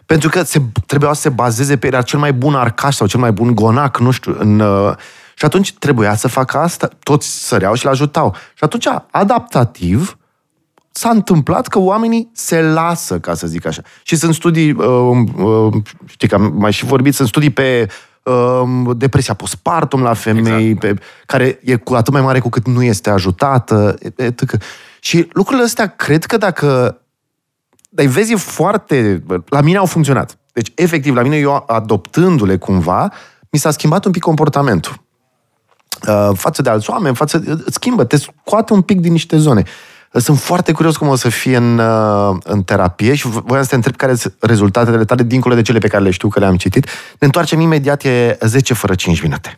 [0.06, 3.20] Pentru că se, trebuia să se bazeze pe era cel mai bun arcaș sau cel
[3.20, 4.94] mai bun gonac, nu știu, în, uh,
[5.34, 6.88] și atunci trebuia să facă asta.
[7.02, 8.34] Toți săreau și-l ajutau.
[8.34, 10.18] Și atunci, adaptativ,
[10.90, 13.82] s-a întâmplat că oamenii se lasă, ca să zic așa.
[14.02, 15.74] Și sunt studii, uh, uh,
[16.06, 17.94] știi că am mai și vorbit, sunt studii pe uh,
[18.96, 20.78] depresia postpartum la femei, exact.
[20.78, 23.96] pe, care e cu atât mai mare cu cât nu este ajutată.
[24.16, 24.56] Etc.
[25.00, 27.00] Și lucrurile astea, cred că dacă...
[27.88, 29.22] Dar vezi, e foarte...
[29.48, 30.38] La mine au funcționat.
[30.52, 33.12] Deci, efectiv, la mine, eu adoptându-le cumva,
[33.50, 35.04] mi s-a schimbat un pic comportamentul.
[36.08, 37.62] Uh, față de alți oameni, față...
[37.70, 39.62] Schimbă, te scoate un pic din niște zone.
[40.18, 43.74] Sunt foarte curios cum o să fie în, uh, în terapie și voiam să te
[43.74, 46.84] întreb care sunt rezultatele tale dincolo de cele pe care le știu că le-am citit.
[46.86, 49.56] Ne întoarcem imediat, e 10 fără 5 minute.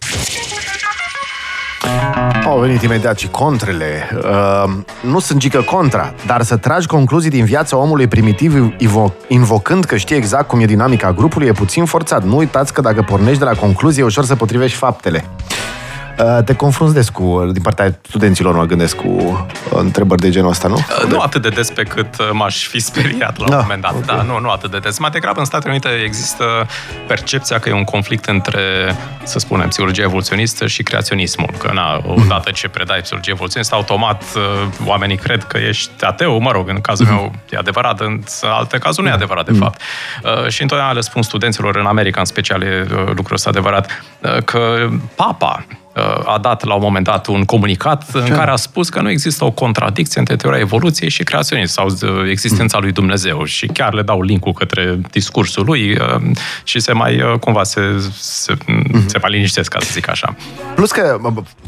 [2.44, 4.10] Au venit imediat și contrele.
[4.14, 8.74] Uh, nu sunt gică contra, dar să tragi concluzii din viața omului primitiv
[9.28, 12.24] invocând că știi exact cum e dinamica grupului e puțin forțat.
[12.24, 15.24] Nu uitați că dacă pornești de la concluzie, e ușor să potrivești faptele.
[16.24, 20.50] Uh, te confrunți des cu, din partea studenților, mă gândesc, cu uh, întrebări de genul
[20.50, 20.74] ăsta, nu?
[20.74, 23.92] Uh, nu atât de des pe cât m-aș fi speriat la un da, moment dat.
[23.92, 24.16] Okay.
[24.16, 24.98] Da, nu, nu atât de des.
[24.98, 26.44] Mai degrabă, în Statele Unite există
[27.06, 31.50] percepția că e un conflict între, să spunem, psihologia evoluționistă și creaționismul.
[31.58, 34.24] Că, na, odată ce predai psihologia evoluționistă, automat
[34.84, 36.40] oamenii cred că ești ateu.
[36.40, 37.08] Mă rog, în cazul mm-hmm.
[37.08, 39.58] meu e adevărat, în alte cazuri nu e adevărat, de mm-hmm.
[39.58, 39.80] fapt.
[40.48, 44.02] Și întotdeauna le spun studenților, în America în special e lucrul ăsta adevărat,
[44.44, 45.64] că papa
[46.24, 48.18] a dat la un moment dat un comunicat Ce?
[48.18, 51.86] în care a spus că nu există o contradicție între teoria evoluției și creaționism sau
[51.86, 56.20] uh, existența lui Dumnezeu și chiar le dau linkul către discursul lui uh,
[56.64, 57.80] și se mai uh, cumva se,
[58.18, 59.06] se, mm-hmm.
[59.06, 60.36] se mai liniștesc, ca să zic așa.
[60.74, 61.18] Plus că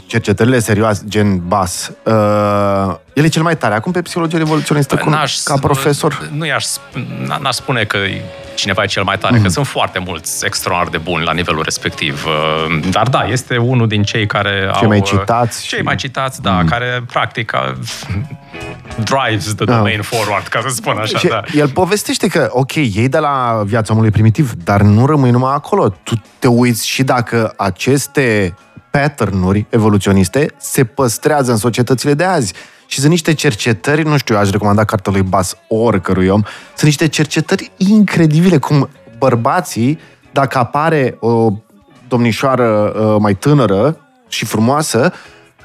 [0.06, 3.74] cercetările serioase, gen BAS, uh, el e cel mai tare.
[3.74, 6.28] Acum pe psihologie evoluționistă, cum, ca profesor?
[6.32, 6.66] Nu i-aș,
[7.40, 7.98] n-aș spune că
[8.54, 9.40] cineva e cel mai tare, mm.
[9.40, 9.54] că mhm.
[9.54, 12.24] sunt foarte mulți extraordinar de buni la nivelul respectiv.
[12.24, 14.88] Uh, dar da, este unul din cei care cei au...
[14.88, 15.66] mai uh, citați.
[15.66, 15.84] Cei și...
[15.84, 16.68] mai citați, da, mm.
[16.68, 17.52] care practic
[19.04, 20.02] drives the domain da.
[20.02, 21.18] forward, ca să spun așa.
[21.18, 21.42] Și da.
[21.54, 25.88] El povestește că, ok, ei de la viața omului primitiv, dar nu rămâi numai acolo.
[25.88, 28.54] Tu te uiți și dacă aceste
[28.90, 32.54] pattern-uri evoluționiste se păstrează în societățile de azi.
[32.90, 37.08] Și sunt niște cercetări, nu știu, aș recomanda cartea lui Bas oricărui om, sunt niște
[37.08, 39.98] cercetări incredibile cum bărbații,
[40.32, 41.52] dacă apare o
[42.08, 43.98] domnișoară uh, mai tânără
[44.28, 45.12] și frumoasă,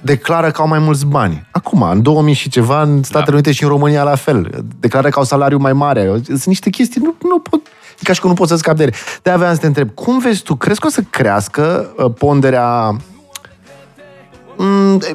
[0.01, 1.47] declară că au mai mulți bani.
[1.51, 3.33] Acum, în 2000 și ceva, în Statele da.
[3.33, 4.65] Unite și în România la fel.
[4.79, 6.21] Declară că au salariu mai mare.
[6.25, 7.61] Sunt niște chestii, nu, nu pot...
[7.99, 8.93] E ca și cum nu poți să scapi de ele.
[9.21, 12.95] De aveam să te întreb, cum vezi tu, crezi că o să crească uh, ponderea
[12.97, 13.14] Mm,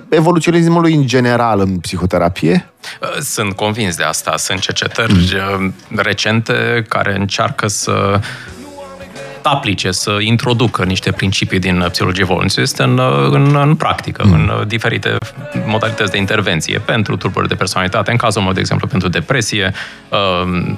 [0.08, 2.70] evoluționismului în general în psihoterapie?
[3.02, 4.36] Uh, sunt convins de asta.
[4.36, 5.12] Sunt cercetări
[5.58, 5.74] mm.
[5.96, 8.20] recente care încearcă să
[9.42, 13.00] aplice, să introducă niște principii din psihologie evoluționistă în,
[13.30, 14.32] în, în practică, mm.
[14.32, 15.16] în diferite
[15.66, 19.72] modalități de intervenție pentru tulburări de personalitate, în cazul meu, de exemplu, pentru depresie,
[20.08, 20.72] uh,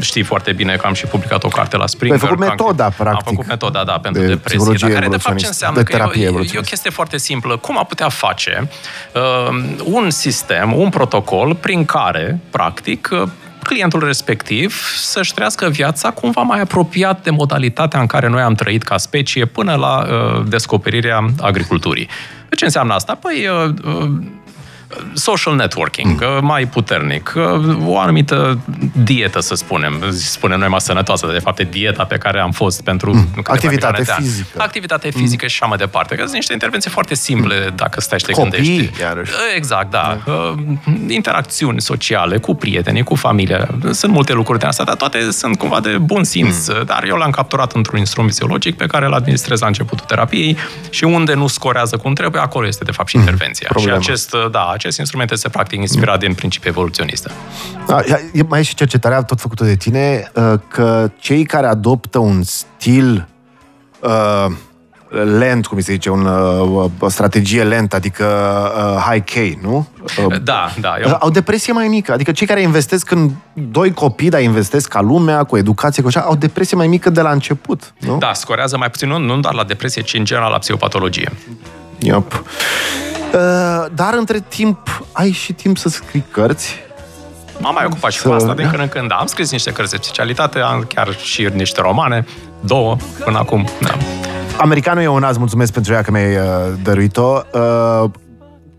[0.00, 2.20] știi foarte bine că am și publicat o carte la Springer.
[2.20, 3.26] Ai făcut metoda, am, practic.
[3.26, 4.74] Am făcut metoda, da, pentru de depresie.
[4.80, 5.82] Dar care, de fapt, ce înseamnă?
[5.82, 7.56] De că e, o, e o chestie foarte simplă.
[7.56, 8.68] Cum a putea face
[9.14, 13.22] uh, un sistem, un protocol prin care, practic, uh,
[13.62, 18.82] clientul respectiv să-și trăiască viața cumva mai apropiat de modalitatea în care noi am trăit
[18.82, 22.08] ca specie până la uh, descoperirea agriculturii.
[22.56, 23.14] Ce înseamnă asta?
[23.14, 24.10] Păi, uh, uh,
[25.12, 26.46] social networking mm.
[26.46, 27.32] mai puternic,
[27.84, 28.58] o anumită
[29.04, 32.82] dietă, să spunem, spunem noi mai sănătoasă, de fapt e dieta pe care am fost
[32.82, 33.28] pentru mm.
[33.44, 34.62] activitate fizică.
[34.62, 35.20] Activitate mm.
[35.20, 35.48] fizică mm.
[35.48, 36.14] și așa mai departe.
[36.14, 37.76] Că sunt niște intervenții foarte simple mm.
[37.76, 39.00] dacă stai și te Copii, gândești.
[39.00, 39.32] Iarăși.
[39.56, 40.18] Exact, da.
[40.26, 40.54] da.
[41.08, 43.68] Interacțiuni sociale cu prietenii, cu familia.
[43.90, 46.68] Sunt multe lucruri de asta, dar toate sunt cumva de bun simț.
[46.68, 46.82] Mm.
[46.84, 50.56] Dar eu l-am capturat într-un instrument fiziologic pe care îl administrez la începutul terapiei
[50.90, 53.22] și unde nu scorează cum trebuie, acolo este de fapt și mm.
[53.22, 53.68] intervenția.
[53.74, 53.82] Mm.
[53.82, 57.30] Și acest, da, acest instrument este practic inspirat din principii evoluționiste.
[57.86, 58.00] Da,
[58.48, 63.28] mai e și cercetarea tot făcută de tine uh, că cei care adoptă un stil
[64.00, 64.46] uh,
[65.38, 68.24] lent, cum se zice, un, uh, o strategie lentă, adică
[68.76, 69.88] uh, high K, nu?
[70.26, 70.94] Uh, da, da.
[71.04, 71.16] Eu...
[71.20, 72.12] Au depresie mai mică.
[72.12, 76.20] Adică cei care investesc în doi copii, dar investesc ca lumea, cu educație, cu așa,
[76.20, 78.18] au depresie mai mică de la început, nu?
[78.18, 81.32] Da, scorează mai puțin, nu, nu doar la depresie, ci în general la psihopatologie.
[82.00, 82.32] Yep.
[82.32, 86.74] Uh, dar între timp ai și timp să scrii cărți.
[87.58, 89.08] M-am mai ocupat și cu asta din când în când.
[89.08, 92.26] Da, am scris niște cărți de specialitate, am chiar și niște romane,
[92.60, 93.68] două până acum.
[93.80, 93.96] Da.
[94.58, 96.42] Americanul e un az, mulțumesc pentru ea că mi-ai uh,
[96.82, 97.40] dăruit-o.
[97.52, 98.10] Uh,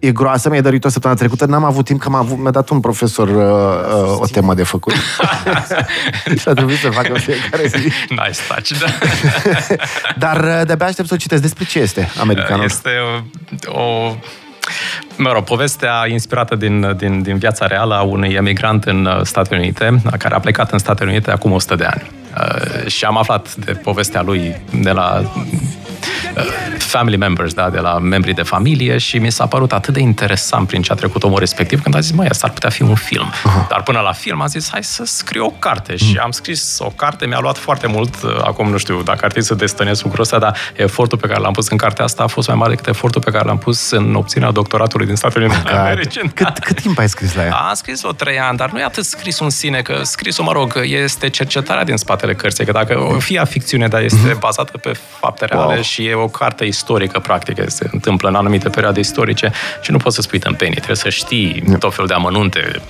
[0.02, 2.80] e groasă, mi-ai dăruit-o săptămâna trecută, n-am avut timp, că m-a, avut, mi-a dat un
[2.80, 4.94] profesor uh, uh, o temă de făcut.
[6.40, 7.92] și a trebuit să facă fiecare zi.
[8.10, 8.86] Nice touch, da.
[10.26, 11.42] Dar uh, de-abia aștept să o citesc.
[11.42, 12.64] Despre ce este americanul?
[12.64, 12.90] Este
[13.68, 14.16] o, o
[15.18, 19.60] mă rog, povestea inspirată din, din, din viața reală a unui emigrant în uh, Statele
[19.60, 22.12] Unite, care a plecat în Statele Unite acum 100 de ani.
[22.38, 25.32] Uh, și am aflat de povestea lui de la
[26.96, 30.68] family members, da, de la membrii de familie și mi s-a părut atât de interesant
[30.68, 32.96] prin ce a trecut omul respectiv când a zis, măi, asta ar putea fi un
[32.96, 33.32] film.
[33.32, 33.68] Uh-huh.
[33.70, 36.90] Dar până la film a zis, hai să scriu o carte și am scris o
[36.96, 40.40] carte, mi-a luat foarte mult, acum nu știu dacă ar trebui să destănesc lucrul ăsta,
[40.40, 43.22] dar efortul pe care l-am pus în cartea asta a fost mai mare decât efortul
[43.22, 46.32] pe care l-am pus în obținerea doctoratului din Statele Unite Americane.
[46.34, 47.54] Cât, cât timp ai scris la ea?
[47.54, 50.82] Am scris-o trei ani, dar nu e atât scrisul în sine, că scrisul, mă rog,
[50.84, 55.46] este cercetarea din spatele cărții, că dacă o fie ficțiune, dar este bazată pe fapte
[55.46, 55.82] reale wow.
[55.82, 60.16] și e o carte istorică, practic, se întâmplă în anumite perioade istorice și nu poți
[60.16, 62.82] să spui tâmpenii, trebuie să știi tot felul de amănunte,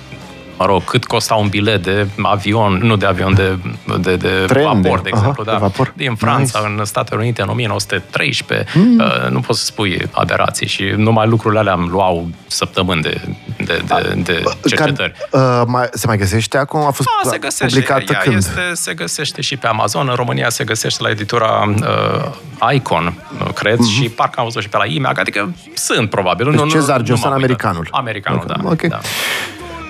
[0.58, 3.58] mă rog, cât costa un bilet de avion, nu de avion, de,
[4.00, 5.92] de, de Tren, vapor, de, de exemplu, Aha, da, de vapor.
[5.96, 6.72] din Franța nice.
[6.78, 8.98] în Statele Unite în 1913, mm.
[8.98, 13.20] uh, nu poți să spui aberații și numai lucrurile alea îmi luau săptămâni de,
[13.56, 15.14] de, de, de cercetări.
[15.30, 16.80] Ca, uh, mai, se mai găsește acum?
[16.80, 18.36] A fost A, se găsește, publicată ea când?
[18.36, 21.74] Este, se găsește și pe Amazon, în România se găsește la editura
[22.60, 23.14] uh, Icon,
[23.54, 24.02] cred, mm-hmm.
[24.02, 26.50] și parcă am văzut și pe la IMAG, adică sunt probabil.
[26.50, 27.88] Deci nu, Cezar Josan, americanul.
[27.90, 28.56] Americanul, okay.
[28.62, 28.68] da.
[28.68, 28.88] Okay.
[28.88, 29.00] da.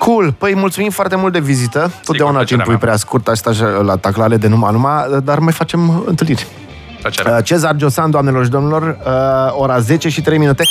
[0.05, 0.33] Cool.
[0.39, 1.93] Păi mulțumim foarte mult de vizită.
[2.05, 6.47] Totdeauna timpul e prea scurt, asta la taclale de numai numai, dar mai facem întâlniri.
[7.01, 7.43] Plăcere.
[7.43, 10.63] Cezar Josan, doamnelor și domnilor, uh, ora 10 și 3 minute.